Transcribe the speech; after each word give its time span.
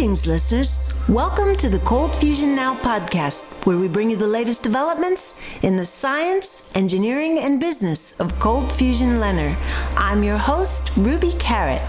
Greetings, 0.00 0.26
listeners. 0.26 1.04
Welcome 1.10 1.56
to 1.56 1.68
the 1.68 1.78
Cold 1.80 2.16
Fusion 2.16 2.56
Now 2.56 2.74
podcast, 2.74 3.66
where 3.66 3.76
we 3.76 3.86
bring 3.86 4.08
you 4.08 4.16
the 4.16 4.26
latest 4.26 4.62
developments 4.62 5.38
in 5.62 5.76
the 5.76 5.84
science, 5.84 6.74
engineering, 6.74 7.38
and 7.38 7.60
business 7.60 8.18
of 8.18 8.38
cold 8.38 8.72
fusion 8.72 9.18
LENR. 9.18 9.58
I'm 9.98 10.22
your 10.22 10.38
host, 10.38 10.90
Ruby 10.96 11.32
Carat. 11.32 11.82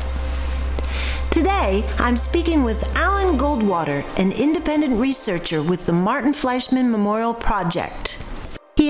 Today, 1.29 1.89
I'm 2.00 2.18
speaking 2.18 2.66
with 2.66 2.97
Alan 2.97 3.38
Goldwater, 3.38 4.04
an 4.20 4.34
independent 4.34 5.00
researcher 5.00 5.64
with 5.64 5.86
the 5.86 5.93
Martin 5.93 6.34
Fleischmann 6.34 6.91
Memorial 6.91 7.34
Project. 7.34 8.20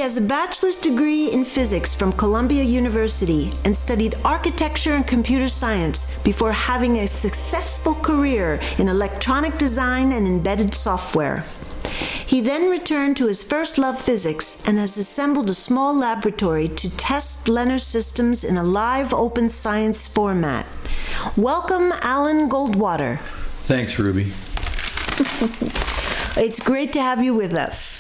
He 0.02 0.04
has 0.04 0.18
a 0.18 0.22
bachelor's 0.22 0.80
degree 0.80 1.32
in 1.32 1.46
physics 1.46 1.94
from 1.94 2.12
Columbia 2.14 2.64
University 2.64 3.52
and 3.64 3.78
studied 3.78 4.16
architecture 4.26 4.96
and 4.96 5.06
computer 5.06 5.48
science 5.48 6.20
before 6.24 6.52
having 6.54 6.98
a 6.98 7.08
successful 7.08 7.94
career 7.94 8.59
in 8.80 8.88
electronic 8.88 9.59
design 9.59 10.12
and 10.12 10.26
embedded 10.26 10.73
software. 10.73 11.44
He 12.26 12.42
then 12.42 12.72
returned 12.72 13.16
to 13.18 13.28
his 13.28 13.44
first 13.44 13.78
love, 13.78 14.02
physics, 14.02 14.68
and 14.68 14.80
has 14.80 14.98
assembled 14.98 15.52
a 15.52 15.54
small 15.54 15.95
laboratory 15.95 16.68
to 16.68 16.98
test 16.98 17.45
LENR 17.45 17.80
systems 17.80 18.44
in 18.44 18.58
a 18.58 18.64
live 18.64 19.14
open 19.14 19.52
science 19.52 20.08
format. 20.08 20.66
Welcome, 21.38 21.94
Alan 22.02 22.50
Goldwater. 22.50 23.20
Thanks, 23.66 24.00
Ruby. 24.00 24.31
it's 26.44 26.59
great 26.59 26.92
to 26.94 27.02
have 27.04 27.23
you 27.23 27.36
with 27.36 27.54
us. 27.54 27.91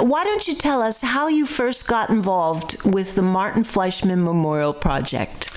Why 0.00 0.24
don't 0.24 0.48
you 0.48 0.54
tell 0.54 0.80
us 0.80 1.02
how 1.02 1.28
you 1.28 1.44
first 1.44 1.86
got 1.86 2.08
involved 2.08 2.82
with 2.86 3.16
the 3.16 3.22
Martin 3.22 3.64
Fleischmann 3.64 4.24
Memorial 4.24 4.72
Project? 4.72 5.50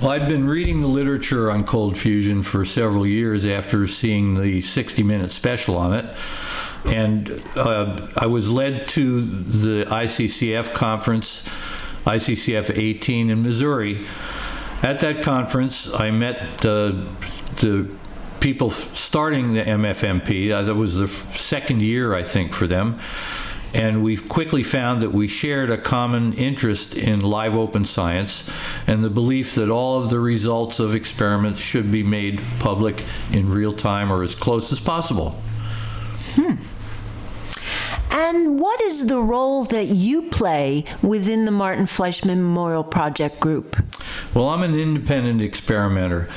Well, 0.00 0.10
I'd 0.10 0.28
been 0.28 0.46
reading 0.46 0.80
the 0.80 0.86
literature 0.86 1.50
on 1.50 1.64
cold 1.64 1.98
fusion 1.98 2.44
for 2.44 2.64
several 2.64 3.04
years 3.04 3.44
after 3.44 3.88
seeing 3.88 4.40
the 4.40 4.62
60 4.62 5.02
minute 5.02 5.32
special 5.32 5.76
on 5.76 5.94
it. 5.94 6.16
And 6.84 7.42
uh, 7.56 8.08
I 8.16 8.26
was 8.26 8.48
led 8.48 8.86
to 8.90 9.20
the 9.20 9.84
ICCF 9.86 10.72
conference, 10.74 11.44
ICCF 12.04 12.78
18 12.78 13.30
in 13.30 13.42
Missouri. 13.42 14.06
At 14.84 15.00
that 15.00 15.22
conference, 15.22 15.92
I 15.92 16.12
met 16.12 16.64
uh, 16.64 16.92
the 17.56 17.88
people 18.38 18.70
starting 18.70 19.54
the 19.54 19.62
MFMP. 19.62 20.52
Uh, 20.52 20.62
that 20.62 20.76
was 20.76 20.94
the 20.98 21.08
second 21.08 21.82
year, 21.82 22.14
I 22.14 22.22
think, 22.22 22.52
for 22.52 22.68
them 22.68 23.00
and 23.74 24.02
we 24.02 24.16
quickly 24.16 24.62
found 24.62 25.02
that 25.02 25.12
we 25.12 25.28
shared 25.28 25.70
a 25.70 25.78
common 25.78 26.32
interest 26.34 26.96
in 26.96 27.20
live 27.20 27.54
open 27.54 27.84
science 27.84 28.48
and 28.86 29.04
the 29.04 29.10
belief 29.10 29.54
that 29.54 29.70
all 29.70 30.02
of 30.02 30.10
the 30.10 30.20
results 30.20 30.80
of 30.80 30.94
experiments 30.94 31.60
should 31.60 31.90
be 31.90 32.02
made 32.02 32.40
public 32.58 33.04
in 33.32 33.50
real 33.50 33.72
time 33.72 34.12
or 34.12 34.22
as 34.22 34.34
close 34.34 34.72
as 34.72 34.80
possible. 34.80 35.30
Hmm. 36.34 36.54
And 38.10 38.58
what 38.58 38.80
is 38.80 39.06
the 39.06 39.20
role 39.20 39.64
that 39.64 39.86
you 39.86 40.22
play 40.22 40.84
within 41.02 41.44
the 41.44 41.50
Martin 41.50 41.86
Fleischmann 41.86 42.42
Memorial 42.42 42.84
Project 42.84 43.38
group? 43.38 43.76
Well, 44.34 44.48
I'm 44.48 44.62
an 44.62 44.78
independent 44.78 45.42
experimenter. 45.42 46.28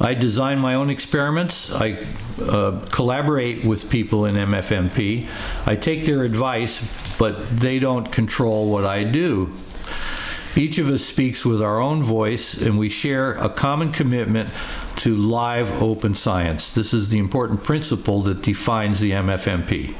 I 0.00 0.14
design 0.14 0.58
my 0.58 0.74
own 0.74 0.88
experiments. 0.88 1.70
I 1.70 1.98
uh, 2.40 2.80
collaborate 2.90 3.64
with 3.64 3.90
people 3.90 4.24
in 4.24 4.34
MFMP. 4.34 5.28
I 5.66 5.76
take 5.76 6.06
their 6.06 6.24
advice, 6.24 7.18
but 7.18 7.60
they 7.60 7.78
don't 7.78 8.10
control 8.10 8.70
what 8.70 8.84
I 8.86 9.02
do. 9.02 9.52
Each 10.56 10.78
of 10.78 10.88
us 10.88 11.04
speaks 11.04 11.44
with 11.44 11.62
our 11.62 11.80
own 11.80 12.02
voice, 12.02 12.54
and 12.60 12.78
we 12.78 12.88
share 12.88 13.32
a 13.34 13.48
common 13.48 13.92
commitment 13.92 14.48
to 14.96 15.14
live 15.14 15.82
open 15.82 16.14
science. 16.14 16.72
This 16.72 16.92
is 16.92 17.10
the 17.10 17.18
important 17.18 17.62
principle 17.62 18.22
that 18.22 18.42
defines 18.42 19.00
the 19.00 19.12
MFMP. 19.12 19.94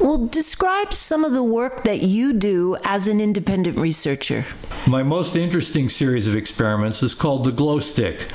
Well, 0.00 0.26
describe 0.26 0.92
some 0.92 1.24
of 1.24 1.32
the 1.32 1.42
work 1.42 1.84
that 1.84 2.02
you 2.02 2.32
do 2.32 2.76
as 2.84 3.06
an 3.06 3.20
independent 3.20 3.78
researcher. 3.78 4.44
My 4.86 5.02
most 5.02 5.34
interesting 5.34 5.88
series 5.88 6.28
of 6.28 6.36
experiments 6.36 7.02
is 7.02 7.14
called 7.14 7.44
the 7.44 7.52
glow 7.52 7.78
stick. 7.78 8.28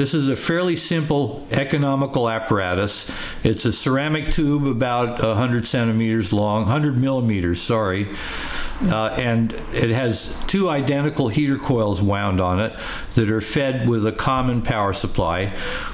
This 0.00 0.14
is 0.14 0.30
a 0.30 0.34
fairly 0.34 0.76
simple 0.76 1.46
economical 1.50 2.26
apparatus. 2.26 3.10
It's 3.44 3.66
a 3.66 3.72
ceramic 3.72 4.32
tube 4.32 4.64
about 4.64 5.22
100 5.22 5.66
centimeters 5.66 6.32
long, 6.32 6.62
100 6.62 6.96
millimeters, 6.96 7.60
sorry. 7.60 8.08
Uh, 8.80 9.08
and 9.18 9.52
it 9.74 9.90
has 9.90 10.34
two 10.46 10.70
identical 10.70 11.28
heater 11.28 11.58
coils 11.58 12.00
wound 12.00 12.40
on 12.40 12.60
it 12.60 12.74
that 13.14 13.30
are 13.30 13.42
fed 13.42 13.86
with 13.86 14.06
a 14.06 14.12
common 14.12 14.62
power 14.62 14.94
supply. 14.94 15.48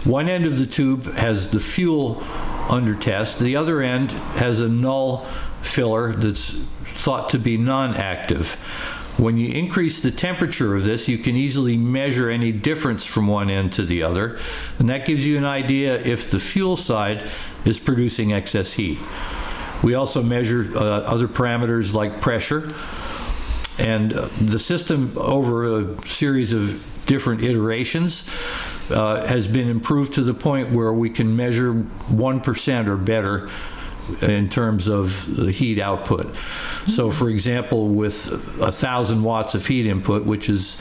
One 0.05 0.29
end 0.29 0.47
of 0.47 0.57
the 0.57 0.67
tube 0.67 1.13
has 1.15 1.51
the 1.51 1.59
fuel 1.59 2.23
under 2.69 2.95
test, 2.95 3.41
the 3.41 3.57
other 3.57 3.83
end 3.83 4.13
has 4.13 4.61
a 4.61 4.69
null 4.69 5.27
filler 5.63 6.13
that's 6.13 6.65
thought 6.85 7.31
to 7.31 7.41
be 7.41 7.57
non 7.57 7.97
active. 7.97 8.57
When 9.19 9.39
you 9.39 9.49
increase 9.49 10.01
the 10.01 10.11
temperature 10.11 10.75
of 10.75 10.85
this, 10.85 11.09
you 11.09 11.17
can 11.17 11.37
easily 11.37 11.79
measure 11.79 12.29
any 12.29 12.53
difference 12.53 13.05
from 13.05 13.27
one 13.27 13.49
end 13.49 13.73
to 13.75 13.83
the 13.83 14.03
other, 14.03 14.39
and 14.79 14.91
that 14.91 15.07
gives 15.07 15.27
you 15.27 15.39
an 15.39 15.45
idea 15.45 15.99
if 16.01 16.31
the 16.31 16.39
fuel 16.39 16.77
side 16.77 17.25
is 17.65 17.79
producing 17.79 18.35
excess 18.35 18.75
heat. 18.75 18.99
We 19.83 19.95
also 19.95 20.23
measure 20.23 20.71
uh, 20.75 20.81
other 20.81 21.29
parameters 21.29 21.95
like 21.95 22.21
pressure, 22.21 22.75
and 23.79 24.13
uh, 24.13 24.29
the 24.39 24.59
system 24.59 25.13
over 25.17 25.65
a 25.65 26.07
series 26.07 26.53
of 26.53 26.85
different 27.07 27.43
iterations 27.43 28.29
uh, 28.91 29.27
has 29.27 29.49
been 29.49 29.69
improved 29.69 30.13
to 30.15 30.23
the 30.23 30.35
point 30.35 30.71
where 30.73 30.93
we 30.93 31.09
can 31.09 31.35
measure 31.35 31.73
1% 31.73 32.87
or 32.87 32.97
better 32.97 33.49
in 34.23 34.49
terms 34.49 34.89
of 34.89 35.37
the 35.37 35.53
heat 35.53 35.81
output. 35.81 36.35
So, 36.87 37.11
for 37.11 37.29
example, 37.29 37.89
with 37.89 38.33
a 38.61 38.73
thousand 38.73 39.23
watts 39.23 39.55
of 39.55 39.67
heat 39.67 39.87
input, 39.87 40.25
which 40.25 40.49
is 40.49 40.81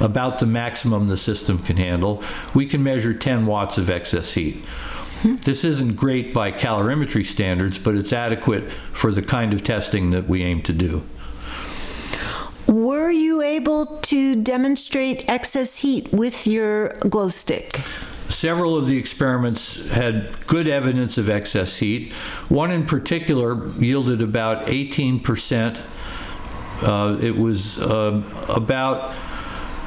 about 0.00 0.40
the 0.40 0.46
maximum 0.46 1.08
the 1.08 1.16
system 1.16 1.58
can 1.58 1.76
handle, 1.76 2.22
we 2.54 2.66
can 2.66 2.82
measure 2.82 3.14
10 3.14 3.46
watts 3.46 3.78
of 3.78 3.88
excess 3.88 4.34
heat. 4.34 4.64
This 5.22 5.64
isn't 5.64 5.96
great 5.96 6.34
by 6.34 6.52
calorimetry 6.52 7.24
standards, 7.24 7.78
but 7.78 7.94
it's 7.94 8.12
adequate 8.12 8.70
for 8.70 9.10
the 9.10 9.22
kind 9.22 9.52
of 9.52 9.64
testing 9.64 10.10
that 10.10 10.28
we 10.28 10.42
aim 10.42 10.60
to 10.62 10.72
do. 10.72 11.02
Were 12.66 13.10
you 13.10 13.40
able 13.40 13.98
to 14.02 14.42
demonstrate 14.42 15.28
excess 15.28 15.78
heat 15.78 16.12
with 16.12 16.46
your 16.46 16.88
glow 16.98 17.28
stick? 17.28 17.80
Several 18.44 18.76
of 18.76 18.86
the 18.86 18.98
experiments 18.98 19.88
had 19.88 20.46
good 20.46 20.68
evidence 20.68 21.16
of 21.16 21.30
excess 21.30 21.78
heat. 21.78 22.12
One 22.50 22.70
in 22.70 22.84
particular 22.84 23.70
yielded 23.78 24.20
about 24.20 24.66
18%. 24.66 25.80
Uh, 26.82 27.18
it 27.22 27.38
was 27.38 27.80
uh, 27.80 28.22
about, 28.50 29.14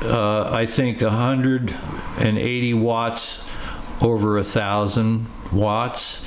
uh, 0.02 0.50
I 0.52 0.66
think, 0.66 1.02
180 1.02 2.74
watts 2.74 3.48
over 4.02 4.40
a 4.40 4.44
thousand 4.44 5.28
watts. 5.54 6.26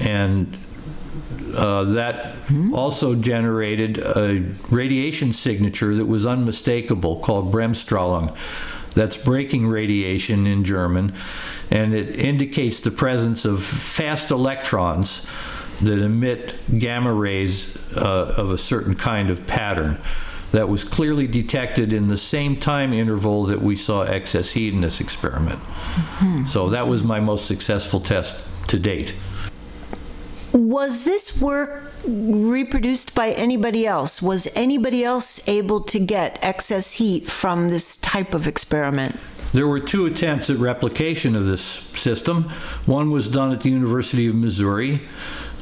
And 0.00 0.56
uh, 1.54 1.84
that 1.84 2.36
also 2.72 3.14
generated 3.14 3.98
a 3.98 4.50
radiation 4.70 5.34
signature 5.34 5.94
that 5.94 6.06
was 6.06 6.24
unmistakable 6.24 7.20
called 7.20 7.52
Bremsstrahlung. 7.52 8.34
That's 8.98 9.16
breaking 9.16 9.68
radiation 9.68 10.44
in 10.48 10.64
German, 10.64 11.14
and 11.70 11.94
it 11.94 12.18
indicates 12.18 12.80
the 12.80 12.90
presence 12.90 13.44
of 13.44 13.62
fast 13.62 14.32
electrons 14.32 15.24
that 15.80 16.00
emit 16.00 16.56
gamma 16.76 17.14
rays 17.14 17.76
uh, 17.96 18.34
of 18.36 18.50
a 18.50 18.58
certain 18.58 18.96
kind 18.96 19.30
of 19.30 19.46
pattern. 19.46 19.98
That 20.50 20.68
was 20.68 20.82
clearly 20.82 21.28
detected 21.28 21.92
in 21.92 22.08
the 22.08 22.18
same 22.18 22.58
time 22.58 22.92
interval 22.92 23.44
that 23.44 23.62
we 23.62 23.76
saw 23.76 24.02
excess 24.02 24.50
heat 24.50 24.74
in 24.74 24.80
this 24.80 25.00
experiment. 25.00 25.60
Mm-hmm. 25.60 26.46
So 26.46 26.70
that 26.70 26.88
was 26.88 27.04
my 27.04 27.20
most 27.20 27.46
successful 27.46 28.00
test 28.00 28.44
to 28.66 28.80
date. 28.80 29.14
Was 30.52 31.04
this 31.04 31.42
work 31.42 31.92
reproduced 32.06 33.14
by 33.14 33.30
anybody 33.32 33.86
else? 33.86 34.22
Was 34.22 34.48
anybody 34.54 35.04
else 35.04 35.46
able 35.46 35.82
to 35.82 35.98
get 35.98 36.38
excess 36.42 36.94
heat 36.94 37.30
from 37.30 37.68
this 37.68 37.98
type 37.98 38.32
of 38.32 38.48
experiment? 38.48 39.16
There 39.52 39.68
were 39.68 39.80
two 39.80 40.06
attempts 40.06 40.48
at 40.48 40.56
replication 40.56 41.36
of 41.36 41.46
this 41.46 41.62
system. 41.62 42.44
One 42.86 43.10
was 43.10 43.28
done 43.28 43.52
at 43.52 43.60
the 43.60 43.70
University 43.70 44.26
of 44.26 44.34
Missouri. 44.34 45.02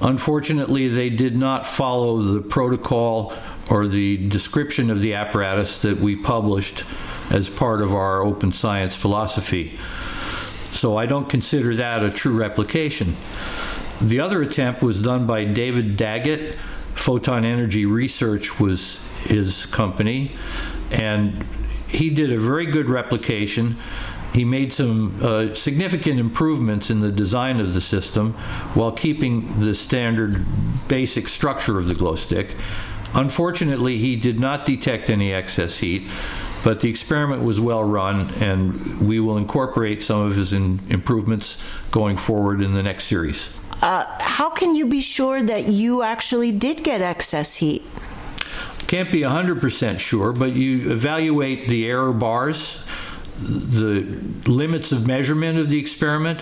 Unfortunately, 0.02 0.88
they 0.88 1.10
did 1.10 1.36
not 1.36 1.66
follow 1.66 2.18
the 2.18 2.40
protocol 2.40 3.32
or 3.70 3.88
the 3.88 4.28
description 4.28 4.90
of 4.90 5.00
the 5.00 5.14
apparatus 5.14 5.80
that 5.80 5.98
we 5.98 6.14
published 6.14 6.84
as 7.30 7.48
part 7.48 7.82
of 7.82 7.92
our 7.92 8.22
open 8.22 8.52
science 8.52 8.94
philosophy. 8.94 9.78
So 10.70 10.96
I 10.96 11.06
don't 11.06 11.28
consider 11.28 11.74
that 11.76 12.04
a 12.04 12.10
true 12.10 12.36
replication. 12.36 13.16
The 14.00 14.20
other 14.20 14.42
attempt 14.42 14.82
was 14.82 15.00
done 15.00 15.26
by 15.26 15.44
David 15.44 15.96
Daggett. 15.96 16.56
Photon 16.94 17.44
Energy 17.44 17.86
Research 17.86 18.58
was 18.60 19.02
his 19.24 19.66
company, 19.66 20.32
and 20.90 21.44
he 21.88 22.10
did 22.10 22.32
a 22.32 22.38
very 22.38 22.66
good 22.66 22.88
replication. 22.88 23.76
he 24.32 24.44
made 24.44 24.70
some 24.70 25.18
uh, 25.22 25.54
significant 25.54 26.20
improvements 26.20 26.90
in 26.90 27.00
the 27.00 27.10
design 27.10 27.58
of 27.58 27.72
the 27.72 27.80
system 27.80 28.34
while 28.74 28.92
keeping 28.92 29.60
the 29.60 29.74
standard 29.74 30.44
basic 30.88 31.26
structure 31.26 31.78
of 31.78 31.88
the 31.88 31.94
glow 31.94 32.14
stick. 32.16 32.54
Unfortunately, 33.14 33.96
he 33.96 34.14
did 34.14 34.38
not 34.38 34.66
detect 34.66 35.08
any 35.08 35.32
excess 35.32 35.78
heat, 35.78 36.02
but 36.62 36.80
the 36.80 36.90
experiment 36.90 37.42
was 37.42 37.58
well 37.58 37.82
run, 37.82 38.28
and 38.40 39.00
we 39.00 39.20
will 39.20 39.38
incorporate 39.38 40.02
some 40.02 40.20
of 40.20 40.36
his 40.36 40.52
in- 40.52 40.80
improvements 40.90 41.62
going 41.90 42.18
forward 42.18 42.60
in 42.60 42.74
the 42.74 42.82
next 42.82 43.04
series. 43.04 43.55
Uh, 43.82 44.06
how 44.20 44.50
can 44.50 44.74
you 44.74 44.86
be 44.86 45.00
sure 45.00 45.42
that 45.42 45.68
you 45.68 46.02
actually 46.02 46.52
did 46.52 46.82
get 46.82 47.00
excess 47.00 47.56
heat? 47.56 47.82
Can't 48.86 49.10
be 49.10 49.22
100% 49.22 49.98
sure, 49.98 50.32
but 50.32 50.52
you 50.52 50.90
evaluate 50.90 51.68
the 51.68 51.88
error 51.88 52.12
bars 52.12 52.86
the 53.38 54.00
limits 54.46 54.92
of 54.92 55.06
measurement 55.06 55.58
of 55.58 55.68
the 55.68 55.78
experiment. 55.78 56.40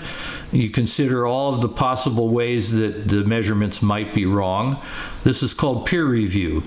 You 0.53 0.71
consider 0.71 1.27
all 1.27 1.53
of 1.53 1.61
the 1.61 1.69
possible 1.69 2.29
ways 2.29 2.71
that 2.73 3.09
the 3.09 3.25
measurements 3.25 3.83
might 3.83 4.15
be 4.15 4.27
wrong. 4.27 4.81
This 5.25 5.43
is 5.43 5.53
called 5.55 5.87
peer 5.87 6.05
review. 6.05 6.63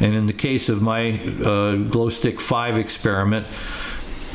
And 0.00 0.14
in 0.14 0.26
the 0.26 0.32
case 0.32 0.68
of 0.68 0.82
my 0.82 1.18
uh, 1.44 1.76
Glow 1.76 2.10
Stick 2.10 2.40
5 2.40 2.76
experiment, 2.76 3.46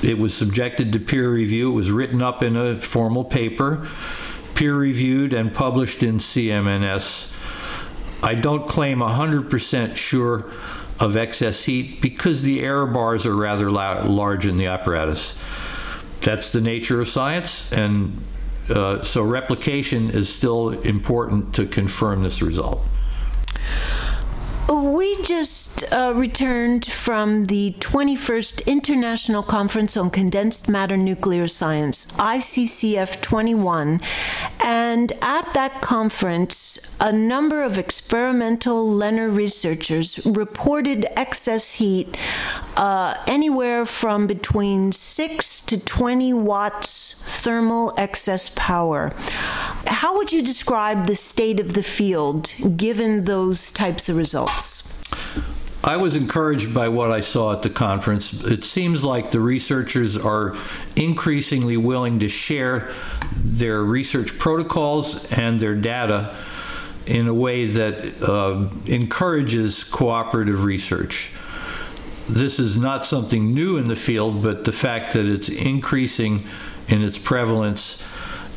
it 0.02 0.18
was 0.18 0.36
subjected 0.36 0.92
to 0.94 1.00
peer 1.00 1.32
review. 1.32 1.72
It 1.72 1.76
was 1.76 1.92
written 1.92 2.22
up 2.22 2.42
in 2.42 2.58
a 2.58 2.80
formal 2.80 3.24
paper, 3.24 3.88
peer 4.56 4.76
reviewed, 4.76 5.34
and 5.34 5.54
published 5.54 6.02
in 6.02 6.18
CMNS. 6.18 7.34
I 8.24 8.36
don't 8.36 8.68
claim 8.68 9.00
100% 9.00 9.96
sure 9.96 10.50
of 11.00 11.16
excess 11.16 11.66
heat 11.66 12.02
because 12.02 12.44
the 12.44 12.62
error 12.62 12.88
bars 12.88 13.26
are 13.26 13.36
rather 13.36 13.70
la- 13.70 14.04
large 14.04 14.46
in 14.46 14.58
the 14.58 14.68
apparatus. 14.68 15.38
That's 16.22 16.52
the 16.52 16.62
nature 16.62 17.02
of 17.02 17.08
science, 17.08 17.72
and 17.72 18.24
uh, 18.70 19.04
so 19.04 19.22
replication 19.22 20.10
is 20.10 20.34
still 20.34 20.70
important 20.70 21.54
to 21.56 21.68
confirm 21.68 22.24
this 22.24 22.42
result. 22.42 22.82
We 25.16 25.24
just 25.24 25.94
uh, 25.94 26.14
returned 26.16 26.86
from 26.86 27.46
the 27.46 27.76
21st 27.80 28.66
International 28.66 29.44
Conference 29.44 29.96
on 29.96 30.10
Condensed 30.10 30.68
Matter 30.68 30.98
Nuclear 30.98 31.48
Science, 31.48 32.08
ICCF 32.18 33.22
21, 33.22 34.02
and 34.62 35.12
at 35.22 35.54
that 35.54 35.82
conference, 35.82 36.98
a 37.00 37.12
number 37.12 37.64
of 37.64 37.78
experimental 37.78 38.90
LENR 38.90 39.34
researchers 39.36 40.26
reported 40.26 41.06
excess 41.18 41.74
heat 41.74 42.18
uh, 42.76 43.16
anywhere 43.28 43.86
from 43.86 44.28
between 44.28 44.92
6 44.92 45.62
to 45.62 45.80
20 45.80 46.34
watts 46.34 47.14
thermal 47.42 47.94
excess 47.98 48.52
power. 48.56 49.12
How 49.88 50.18
would 50.18 50.32
you 50.32 50.42
describe 50.42 51.06
the 51.06 51.16
state 51.16 51.60
of 51.60 51.74
the 51.74 51.84
field 51.84 52.54
given 52.76 53.26
those 53.26 53.72
types 53.72 54.10
of 54.10 54.18
results? 54.18 54.75
I 55.86 55.98
was 55.98 56.16
encouraged 56.16 56.74
by 56.74 56.90
what 56.90 57.12
I 57.12 57.22
saw 57.22 57.54
at 57.54 57.62
the 57.62 57.70
conference. 57.70 58.44
It 58.44 58.64
seems 58.64 59.04
like 59.04 59.30
the 59.30 59.40
researchers 59.40 60.18
are 60.18 60.56
increasingly 60.96 61.78
willing 61.78 62.18
to 62.22 62.28
share 62.28 62.92
their 63.36 63.84
research 63.84 64.40
protocols 64.40 65.32
and 65.32 65.60
their 65.60 65.76
data 65.76 66.36
in 67.06 67.28
a 67.28 67.34
way 67.36 67.68
that 67.68 68.20
uh, 68.24 68.68
encourages 68.88 69.84
cooperative 69.84 70.64
research. 70.64 71.32
This 72.28 72.58
is 72.58 72.76
not 72.76 73.06
something 73.06 73.54
new 73.54 73.78
in 73.78 73.88
the 73.88 73.96
field, 73.96 74.42
but 74.42 74.64
the 74.64 74.72
fact 74.72 75.14
that 75.14 75.28
it's 75.28 75.50
increasing 75.50 76.46
in 76.88 77.04
its 77.04 77.20
prevalence 77.20 78.04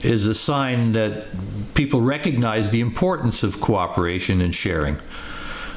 is 0.03 0.27
a 0.27 0.35
sign 0.35 0.93
that 0.93 1.27
people 1.75 2.01
recognize 2.01 2.71
the 2.71 2.81
importance 2.81 3.43
of 3.43 3.61
cooperation 3.61 4.41
and 4.41 4.55
sharing. 4.55 4.97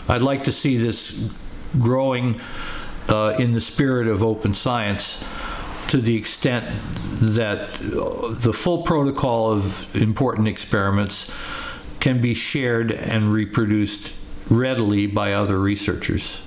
I'd 0.07 0.21
like 0.21 0.45
to 0.45 0.51
see 0.51 0.77
this 0.77 1.31
growing 1.79 2.39
uh, 3.07 3.35
in 3.39 3.53
the 3.53 3.61
spirit 3.61 4.07
of 4.07 4.23
open 4.23 4.53
science 4.53 5.23
to 5.87 5.97
the 5.97 6.15
extent 6.15 6.65
that 7.19 7.69
the 7.79 8.53
full 8.53 8.83
protocol 8.83 9.51
of 9.51 9.95
important 9.95 10.47
experiments 10.47 11.33
can 11.99 12.21
be 12.21 12.33
shared 12.33 12.91
and 12.91 13.31
reproduced 13.33 14.15
readily 14.49 15.05
by 15.07 15.33
other 15.33 15.59
researchers. 15.59 16.41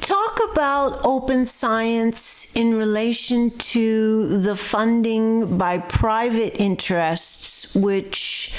Talk 0.00 0.40
about 0.52 1.04
open 1.04 1.46
science 1.46 2.54
in 2.56 2.76
relation 2.76 3.50
to 3.50 4.40
the 4.40 4.56
funding 4.56 5.56
by 5.56 5.78
private 5.78 6.60
interests, 6.60 7.74
which 7.76 8.52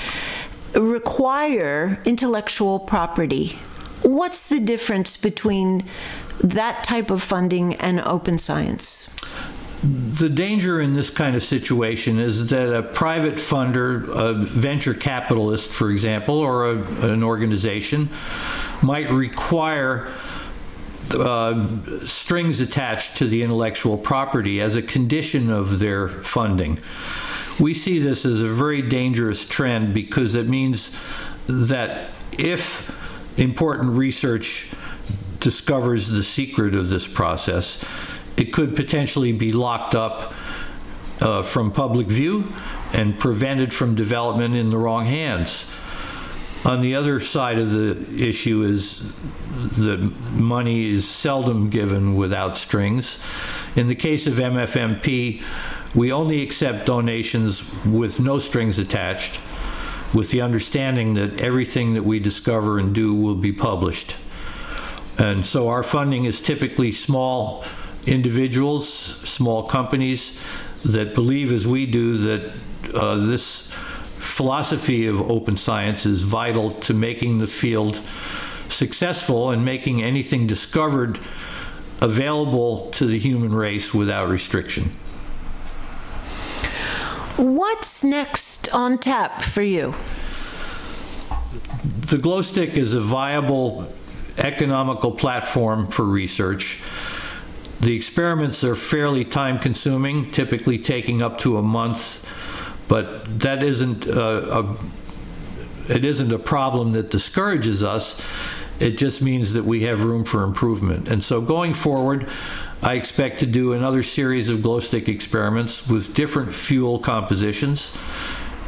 require 0.73 2.01
intellectual 2.05 2.79
property. 2.79 3.59
What's 4.03 4.47
the 4.47 4.59
difference 4.59 5.17
between 5.17 5.85
that 6.39 6.83
type 6.83 7.09
of 7.09 7.21
funding 7.23 7.75
and 7.75 7.99
open 8.01 8.37
science? 8.37 9.15
The 9.83 10.29
danger 10.29 10.81
in 10.81 10.93
this 10.93 11.09
kind 11.11 11.35
of 11.35 11.43
situation 11.43 12.19
is 12.19 12.49
that 12.49 12.75
a 12.75 12.81
private 12.81 13.35
funder, 13.35 14.09
a 14.09 14.33
venture 14.33 14.95
capitalist, 14.95 15.69
for 15.69 15.91
example, 15.91 16.39
or 16.39 16.71
a, 16.71 16.77
an 17.11 17.23
organization, 17.23 18.09
might 18.81 19.09
require 19.11 20.11
uh, 21.11 21.67
strings 22.05 22.59
attached 22.59 23.17
to 23.17 23.25
the 23.27 23.43
intellectual 23.43 23.97
property 23.97 24.59
as 24.61 24.75
a 24.75 24.81
condition 24.81 25.51
of 25.51 25.79
their 25.79 26.07
funding. 26.09 26.79
We 27.59 27.73
see 27.73 27.99
this 27.99 28.25
as 28.25 28.41
a 28.41 28.49
very 28.49 28.81
dangerous 28.81 29.47
trend 29.47 29.93
because 29.93 30.35
it 30.35 30.47
means 30.47 30.99
that 31.47 32.09
if 32.37 32.96
important 33.37 33.91
research 33.91 34.71
discovers 35.39 36.07
the 36.09 36.23
secret 36.23 36.75
of 36.75 36.89
this 36.89 37.07
process, 37.07 37.83
it 38.35 38.51
could 38.53 38.75
potentially 38.75 39.31
be 39.31 39.51
locked 39.51 39.95
up 39.95 40.33
uh, 41.21 41.41
from 41.41 41.71
public 41.71 42.07
view 42.07 42.51
and 42.93 43.17
prevented 43.17 43.73
from 43.73 43.95
development 43.95 44.55
in 44.55 44.69
the 44.69 44.77
wrong 44.77 45.05
hands. 45.05 45.69
On 46.65 46.81
the 46.81 46.95
other 46.95 47.19
side 47.19 47.59
of 47.59 47.71
the 47.71 48.27
issue 48.27 48.63
is 48.63 49.13
that 49.77 49.99
money 50.33 50.91
is 50.91 51.07
seldom 51.07 51.69
given 51.69 52.15
without 52.15 52.57
strings. 52.57 53.23
In 53.75 53.87
the 53.87 53.95
case 53.95 54.27
of 54.27 54.33
MFMP, 54.33 55.43
we 55.95 56.11
only 56.11 56.43
accept 56.43 56.85
donations 56.85 57.63
with 57.85 58.19
no 58.19 58.37
strings 58.39 58.79
attached, 58.79 59.39
with 60.13 60.31
the 60.31 60.41
understanding 60.41 61.15
that 61.15 61.41
everything 61.41 61.93
that 61.93 62.03
we 62.03 62.19
discover 62.19 62.79
and 62.79 62.93
do 62.93 63.13
will 63.13 63.35
be 63.35 63.51
published. 63.51 64.15
And 65.17 65.45
so 65.45 65.67
our 65.67 65.83
funding 65.83 66.25
is 66.25 66.41
typically 66.41 66.91
small 66.91 67.63
individuals, 68.05 68.87
small 68.87 69.63
companies 69.63 70.41
that 70.85 71.13
believe, 71.13 71.51
as 71.51 71.67
we 71.67 71.85
do, 71.85 72.17
that 72.17 72.53
uh, 72.93 73.15
this 73.15 73.71
philosophy 74.17 75.07
of 75.07 75.19
open 75.29 75.57
science 75.57 76.05
is 76.05 76.23
vital 76.23 76.71
to 76.71 76.93
making 76.93 77.39
the 77.39 77.47
field 77.47 77.95
successful 78.69 79.49
and 79.49 79.65
making 79.65 80.03
anything 80.03 80.45
discovered 80.45 81.19
available 82.01 82.91
to 82.91 83.05
the 83.05 83.17
human 83.17 83.53
race 83.53 83.93
without 83.93 84.29
restriction. 84.29 84.91
What's 87.37 88.03
next 88.03 88.56
on 88.69 88.97
tap 88.97 89.41
for 89.41 89.61
you? 89.61 89.93
The 91.83 92.17
glow 92.17 92.41
stick 92.41 92.77
is 92.77 92.93
a 92.93 93.01
viable 93.01 93.91
economical 94.37 95.11
platform 95.11 95.87
for 95.87 96.03
research. 96.03 96.81
The 97.79 97.95
experiments 97.95 98.63
are 98.63 98.75
fairly 98.75 99.23
time 99.23 99.59
consuming, 99.59 100.31
typically 100.31 100.79
taking 100.79 101.21
up 101.21 101.37
to 101.39 101.57
a 101.57 101.61
month, 101.61 102.25
but 102.87 103.39
that 103.41 103.61
isn't 103.61 104.07
a, 104.07 104.59
a, 104.59 104.77
it 105.89 106.03
isn't 106.03 106.31
a 106.31 106.39
problem 106.39 106.93
that 106.93 107.11
discourages 107.11 107.83
us. 107.83 108.21
It 108.79 108.97
just 108.97 109.21
means 109.21 109.53
that 109.53 109.63
we 109.63 109.81
have 109.83 110.03
room 110.03 110.23
for 110.23 110.43
improvement. 110.43 111.09
And 111.09 111.23
so 111.23 111.41
going 111.41 111.73
forward, 111.73 112.27
I 112.81 112.93
expect 112.93 113.39
to 113.39 113.45
do 113.45 113.73
another 113.73 114.03
series 114.03 114.49
of 114.49 114.61
glow 114.61 114.79
stick 114.79 115.09
experiments 115.09 115.87
with 115.87 116.13
different 116.13 116.53
fuel 116.53 116.99
compositions, 116.99 117.95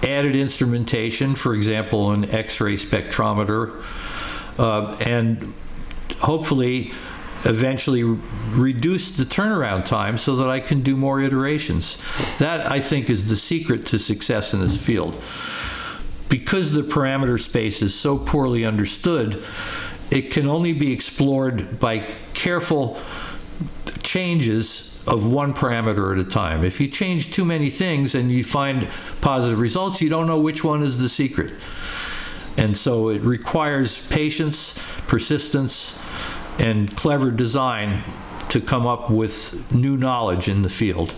added 0.03 0.35
instrumentation, 0.35 1.35
for 1.35 1.53
example, 1.53 2.11
an 2.11 2.29
X 2.29 2.59
ray 2.61 2.75
spectrometer, 2.75 3.83
uh, 4.57 4.97
and 5.05 5.53
hopefully 6.19 6.91
eventually 7.45 8.03
reduce 8.03 9.11
the 9.11 9.23
turnaround 9.23 9.85
time 9.85 10.17
so 10.17 10.35
that 10.37 10.49
I 10.49 10.59
can 10.59 10.81
do 10.81 10.97
more 10.97 11.21
iterations. 11.21 12.01
That, 12.39 12.69
I 12.69 12.79
think, 12.79 13.09
is 13.09 13.29
the 13.29 13.37
secret 13.37 13.85
to 13.87 13.99
success 13.99 14.53
in 14.53 14.59
this 14.59 14.77
field. 14.77 15.21
Because 16.27 16.73
the 16.73 16.81
parameter 16.81 17.39
space 17.39 17.81
is 17.81 17.95
so 17.95 18.17
poorly 18.17 18.65
understood, 18.65 19.41
it 20.11 20.31
can 20.31 20.47
only 20.47 20.73
be 20.73 20.91
explored 20.91 21.79
by 21.79 22.05
careful 22.33 22.99
changes 24.03 24.88
of 25.09 25.25
one 25.25 25.53
parameter 25.53 26.11
at 26.11 26.19
a 26.19 26.29
time. 26.29 26.63
If 26.63 26.79
you 26.79 26.87
change 26.87 27.33
too 27.33 27.43
many 27.43 27.69
things 27.69 28.13
and 28.13 28.31
you 28.31 28.43
find 28.43 28.87
positive 29.21 29.59
results, 29.59 30.01
you 30.01 30.09
don't 30.09 30.27
know 30.27 30.39
which 30.39 30.63
one 30.63 30.83
is 30.83 30.99
the 30.99 31.09
secret. 31.09 31.51
And 32.57 32.77
so 32.77 33.09
it 33.09 33.21
requires 33.21 34.07
patience, 34.09 34.77
persistence, 35.07 35.97
and 36.59 36.95
clever 36.95 37.31
design 37.31 38.03
to 38.49 38.59
come 38.59 38.85
up 38.85 39.09
with 39.09 39.73
new 39.73 39.97
knowledge 39.97 40.47
in 40.47 40.61
the 40.61 40.69
field. 40.69 41.15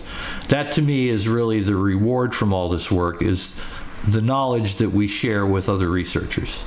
That 0.48 0.72
to 0.72 0.82
me 0.82 1.08
is 1.08 1.28
really 1.28 1.60
the 1.60 1.76
reward 1.76 2.34
from 2.34 2.52
all 2.52 2.68
this 2.68 2.90
work 2.90 3.22
is 3.22 3.60
the 4.06 4.20
knowledge 4.20 4.76
that 4.76 4.90
we 4.90 5.06
share 5.06 5.44
with 5.44 5.68
other 5.68 5.88
researchers. 5.88 6.64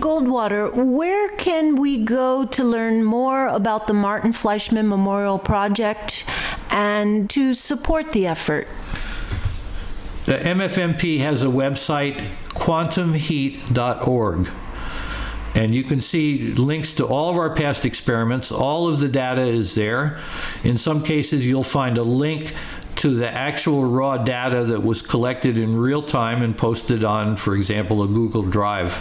Goldwater, 0.00 0.74
where 0.74 1.28
can 1.30 1.76
we 1.76 2.04
go 2.04 2.44
to 2.46 2.64
learn 2.64 3.04
more 3.04 3.48
about 3.48 3.86
the 3.86 3.94
Martin 3.94 4.32
Fleischmann 4.32 4.88
Memorial 4.88 5.38
Project 5.38 6.24
and 6.70 7.28
to 7.30 7.54
support 7.54 8.12
the 8.12 8.26
effort? 8.26 8.68
The 10.26 10.38
MFMP 10.38 11.20
has 11.20 11.42
a 11.42 11.46
website, 11.46 12.18
quantumheat.org. 12.50 14.50
And 15.54 15.74
you 15.74 15.82
can 15.82 16.00
see 16.00 16.52
links 16.52 16.94
to 16.94 17.06
all 17.06 17.30
of 17.30 17.36
our 17.36 17.54
past 17.54 17.84
experiments. 17.84 18.52
All 18.52 18.88
of 18.88 19.00
the 19.00 19.08
data 19.08 19.42
is 19.42 19.74
there. 19.74 20.18
In 20.62 20.78
some 20.78 21.02
cases, 21.02 21.48
you'll 21.48 21.64
find 21.64 21.98
a 21.98 22.02
link 22.02 22.52
to 22.96 23.10
the 23.10 23.30
actual 23.30 23.84
raw 23.84 24.18
data 24.18 24.64
that 24.64 24.82
was 24.82 25.02
collected 25.02 25.58
in 25.58 25.76
real 25.76 26.02
time 26.02 26.42
and 26.42 26.56
posted 26.56 27.04
on, 27.04 27.36
for 27.36 27.56
example, 27.56 28.02
a 28.02 28.08
Google 28.08 28.42
Drive. 28.42 29.00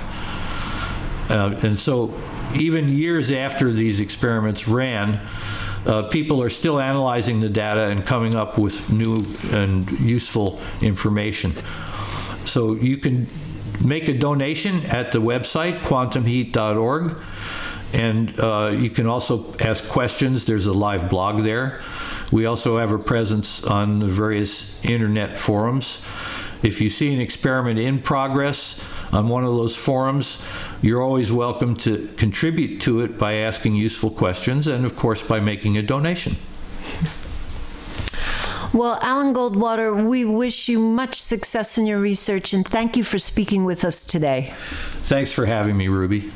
Uh, 1.29 1.59
and 1.63 1.79
so, 1.79 2.13
even 2.55 2.89
years 2.89 3.31
after 3.31 3.71
these 3.71 3.99
experiments 3.99 4.67
ran, 4.67 5.19
uh, 5.85 6.03
people 6.03 6.41
are 6.41 6.49
still 6.49 6.79
analyzing 6.79 7.39
the 7.39 7.49
data 7.49 7.83
and 7.85 8.05
coming 8.05 8.35
up 8.35 8.57
with 8.57 8.91
new 8.91 9.25
and 9.53 9.89
useful 9.99 10.59
information. 10.81 11.53
So, 12.45 12.75
you 12.75 12.97
can 12.97 13.27
make 13.85 14.07
a 14.07 14.13
donation 14.13 14.85
at 14.85 15.11
the 15.11 15.19
website, 15.19 15.79
quantumheat.org. 15.79 17.21
And 17.93 18.37
uh, 18.39 18.75
you 18.77 18.89
can 18.89 19.07
also 19.07 19.55
ask 19.59 19.87
questions. 19.87 20.45
There's 20.45 20.65
a 20.65 20.73
live 20.73 21.09
blog 21.09 21.43
there. 21.43 21.81
We 22.31 22.45
also 22.45 22.77
have 22.77 22.91
a 22.91 22.99
presence 22.99 23.63
on 23.63 23.99
the 23.99 24.07
various 24.07 24.83
internet 24.83 25.37
forums. 25.37 26.03
If 26.63 26.81
you 26.81 26.89
see 26.89 27.13
an 27.13 27.21
experiment 27.21 27.79
in 27.79 28.01
progress 28.01 28.83
on 29.11 29.29
one 29.29 29.43
of 29.43 29.51
those 29.51 29.75
forums, 29.75 30.43
you're 30.81 31.01
always 31.01 31.31
welcome 31.31 31.75
to 31.77 32.07
contribute 32.17 32.79
to 32.81 33.01
it 33.01 33.17
by 33.17 33.33
asking 33.33 33.75
useful 33.75 34.09
questions 34.09 34.67
and, 34.67 34.85
of 34.85 34.95
course, 34.95 35.21
by 35.25 35.39
making 35.39 35.77
a 35.77 35.81
donation. 35.81 36.35
Well, 38.73 38.99
Alan 39.01 39.33
Goldwater, 39.33 40.07
we 40.07 40.25
wish 40.25 40.67
you 40.69 40.79
much 40.79 41.21
success 41.21 41.77
in 41.77 41.85
your 41.85 41.99
research 41.99 42.53
and 42.53 42.67
thank 42.67 42.97
you 42.97 43.03
for 43.03 43.17
speaking 43.17 43.65
with 43.65 43.83
us 43.83 44.05
today. 44.05 44.53
Thanks 45.03 45.31
for 45.31 45.45
having 45.45 45.77
me, 45.77 45.87
Ruby. 45.87 46.31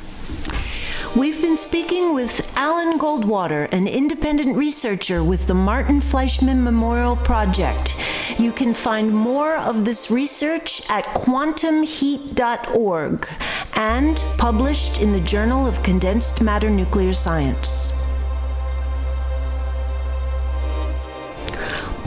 We've 1.14 1.42
been 1.42 1.58
speaking 1.58 2.14
with 2.14 2.56
Alan 2.56 2.98
Goldwater, 2.98 3.70
an 3.70 3.86
independent 3.86 4.56
researcher 4.56 5.22
with 5.22 5.46
the 5.46 5.52
Martin 5.52 6.00
Fleischmann 6.00 6.64
Memorial 6.64 7.16
Project. 7.16 7.94
You 8.40 8.50
can 8.50 8.72
find 8.72 9.14
more 9.14 9.58
of 9.58 9.84
this 9.84 10.10
research 10.10 10.80
at 10.90 11.04
quantumheat.org 11.04 13.28
and 13.74 14.24
published 14.38 15.02
in 15.02 15.12
the 15.12 15.20
Journal 15.20 15.66
of 15.66 15.82
Condensed 15.82 16.40
Matter 16.40 16.70
Nuclear 16.70 17.12
Science. 17.12 18.01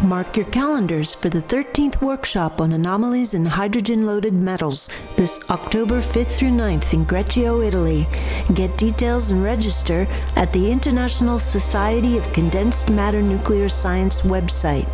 Mark 0.06 0.38
your 0.38 0.46
calendars 0.48 1.16
for 1.16 1.30
the 1.30 1.42
13th 1.42 2.00
workshop 2.00 2.62
on 2.62 2.72
anomalies 2.74 3.34
in 3.34 3.44
hydrogen 3.44 4.06
loaded 4.06 4.34
metals 4.34 4.88
this 5.16 5.50
October 5.50 6.00
5th 6.00 6.38
through 6.38 6.52
9th 6.52 6.94
in 6.94 7.06
Greccio, 7.06 7.66
Italy. 7.66 8.06
Get 8.54 8.78
details 8.78 9.32
and 9.32 9.44
register 9.44 10.06
at 10.36 10.54
the 10.54 10.72
International 10.72 11.40
Society 11.40 12.20
of 12.20 12.34
Condensed 12.34 12.92
Matter 12.92 13.24
Nuclear 13.24 13.68
Science 13.68 14.22
website, 14.22 14.88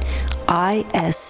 iscmns.org. 0.48 1.22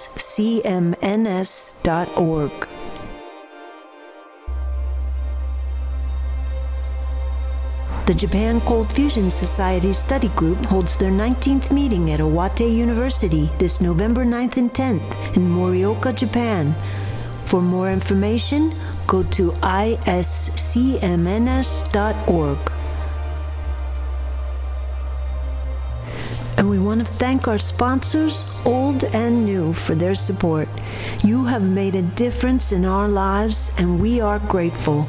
The 8.11 8.17
Japan 8.17 8.59
Cold 8.67 8.91
Fusion 8.91 9.31
Society 9.31 9.93
Study 9.93 10.27
Group 10.35 10.65
holds 10.65 10.97
their 10.97 11.11
19th 11.11 11.71
meeting 11.71 12.11
at 12.11 12.19
Iwate 12.19 12.69
University 12.69 13.49
this 13.57 13.79
November 13.79 14.25
9th 14.25 14.57
and 14.57 14.73
10th 14.73 15.37
in 15.37 15.47
Morioka, 15.47 16.13
Japan. 16.13 16.75
For 17.45 17.61
more 17.61 17.89
information, 17.89 18.75
go 19.07 19.23
to 19.23 19.51
iscmns.org. 19.61 20.31
And 26.57 26.69
we 26.69 26.79
want 26.79 26.99
to 26.99 27.13
thank 27.13 27.47
our 27.47 27.57
sponsors, 27.57 28.45
old 28.65 29.05
and 29.05 29.45
new, 29.45 29.71
for 29.71 29.95
their 29.95 30.15
support. 30.15 30.67
You 31.23 31.45
have 31.45 31.69
made 31.69 31.95
a 31.95 32.01
difference 32.01 32.73
in 32.73 32.83
our 32.83 33.07
lives, 33.07 33.71
and 33.79 34.01
we 34.01 34.19
are 34.19 34.39
grateful. 34.39 35.07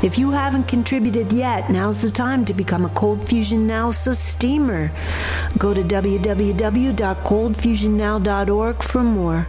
If 0.00 0.16
you 0.16 0.30
haven't 0.30 0.68
contributed 0.68 1.32
yet, 1.32 1.70
now's 1.70 2.02
the 2.02 2.10
time 2.10 2.44
to 2.44 2.54
become 2.54 2.84
a 2.84 2.88
Cold 2.90 3.28
Fusion 3.28 3.66
Now 3.66 3.90
steamer. 3.90 4.92
Go 5.58 5.74
to 5.74 5.82
www.coldfusionnow.org 5.82 8.82
for 8.84 9.02
more. 9.02 9.48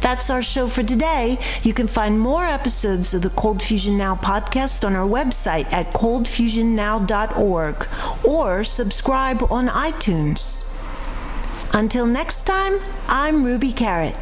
That's 0.00 0.30
our 0.30 0.40
show 0.42 0.68
for 0.68 0.82
today. 0.82 1.38
You 1.62 1.74
can 1.74 1.86
find 1.86 2.18
more 2.18 2.46
episodes 2.46 3.12
of 3.12 3.20
the 3.20 3.28
Cold 3.30 3.62
Fusion 3.62 3.98
Now 3.98 4.14
podcast 4.16 4.86
on 4.86 4.96
our 4.96 5.06
website 5.06 5.70
at 5.70 5.92
coldfusionnow.org 5.92 7.88
or 8.24 8.64
subscribe 8.64 9.42
on 9.52 9.68
iTunes. 9.68 10.82
Until 11.74 12.06
next 12.06 12.44
time, 12.44 12.80
I'm 13.06 13.44
Ruby 13.44 13.72
Carat. 13.72 14.16